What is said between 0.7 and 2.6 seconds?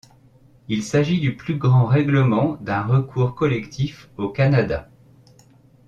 s'agit du plus grand règlement